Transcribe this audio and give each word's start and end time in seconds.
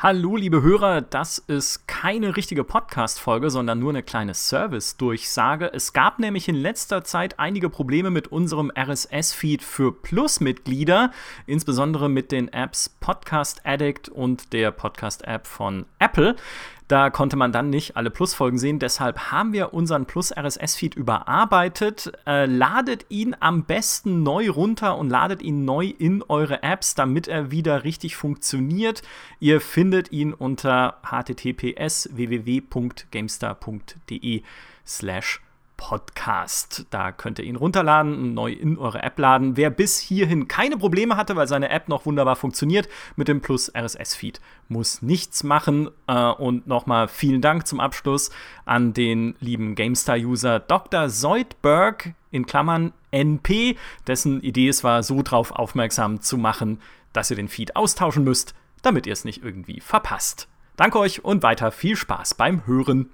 Hallo, 0.00 0.36
liebe 0.36 0.62
Hörer, 0.62 1.00
das 1.00 1.38
ist 1.38 1.88
keine 1.88 2.36
richtige 2.36 2.62
Podcast-Folge, 2.62 3.50
sondern 3.50 3.80
nur 3.80 3.90
eine 3.90 4.04
kleine 4.04 4.32
Service-Durchsage. 4.32 5.72
Es 5.74 5.92
gab 5.92 6.20
nämlich 6.20 6.48
in 6.48 6.54
letzter 6.54 7.02
Zeit 7.02 7.40
einige 7.40 7.68
Probleme 7.68 8.10
mit 8.10 8.28
unserem 8.28 8.70
RSS-Feed 8.78 9.60
für 9.60 9.90
Plus-Mitglieder, 9.90 11.10
insbesondere 11.46 12.08
mit 12.08 12.30
den 12.30 12.46
Apps 12.46 12.88
Podcast 12.88 13.66
Addict 13.66 14.08
und 14.08 14.52
der 14.52 14.70
Podcast-App 14.70 15.48
von 15.48 15.84
Apple. 15.98 16.36
Da 16.88 17.10
konnte 17.10 17.36
man 17.36 17.52
dann 17.52 17.68
nicht 17.68 17.96
alle 17.98 18.10
Plus-Folgen 18.10 18.56
sehen. 18.56 18.78
Deshalb 18.78 19.30
haben 19.30 19.52
wir 19.52 19.74
unseren 19.74 20.06
Plus-RSS-Feed 20.06 20.94
überarbeitet. 20.94 22.10
Äh, 22.26 22.46
ladet 22.46 23.04
ihn 23.10 23.36
am 23.38 23.64
besten 23.64 24.22
neu 24.22 24.48
runter 24.48 24.96
und 24.96 25.10
ladet 25.10 25.42
ihn 25.42 25.66
neu 25.66 25.84
in 25.86 26.22
eure 26.22 26.62
Apps, 26.62 26.94
damit 26.94 27.28
er 27.28 27.50
wieder 27.50 27.84
richtig 27.84 28.16
funktioniert. 28.16 29.02
Ihr 29.38 29.60
findet 29.60 30.12
ihn 30.12 30.32
unter 30.32 30.96
https 31.02 32.08
www.gamestar.de 32.14 34.42
slash 34.86 35.42
Podcast. 35.78 36.84
Da 36.90 37.12
könnt 37.12 37.38
ihr 37.38 37.46
ihn 37.46 37.56
runterladen 37.56 38.12
und 38.12 38.34
neu 38.34 38.52
in 38.52 38.76
eure 38.76 39.02
App 39.02 39.18
laden. 39.18 39.56
Wer 39.56 39.70
bis 39.70 39.98
hierhin 39.98 40.46
keine 40.48 40.76
Probleme 40.76 41.16
hatte, 41.16 41.36
weil 41.36 41.48
seine 41.48 41.70
App 41.70 41.88
noch 41.88 42.04
wunderbar 42.04 42.36
funktioniert, 42.36 42.88
mit 43.16 43.28
dem 43.28 43.40
Plus 43.40 43.72
RSS-Feed 43.74 44.42
muss 44.68 45.00
nichts 45.00 45.44
machen. 45.44 45.88
Äh, 46.06 46.32
und 46.32 46.66
nochmal 46.66 47.08
vielen 47.08 47.40
Dank 47.40 47.66
zum 47.66 47.80
Abschluss 47.80 48.30
an 48.66 48.92
den 48.92 49.36
lieben 49.40 49.74
GameStar-User 49.74 50.60
Dr. 50.60 51.08
Zoidberg 51.08 52.12
in 52.30 52.44
Klammern 52.44 52.92
NP, 53.10 53.76
dessen 54.06 54.42
Idee 54.42 54.68
es 54.68 54.84
war, 54.84 55.02
so 55.02 55.22
drauf 55.22 55.52
aufmerksam 55.52 56.20
zu 56.20 56.36
machen, 56.36 56.80
dass 57.14 57.30
ihr 57.30 57.36
den 57.36 57.48
Feed 57.48 57.76
austauschen 57.76 58.24
müsst, 58.24 58.54
damit 58.82 59.06
ihr 59.06 59.12
es 59.12 59.24
nicht 59.24 59.42
irgendwie 59.42 59.80
verpasst. 59.80 60.48
Danke 60.76 60.98
euch 60.98 61.24
und 61.24 61.42
weiter 61.42 61.72
viel 61.72 61.96
Spaß 61.96 62.34
beim 62.34 62.66
Hören. 62.66 63.10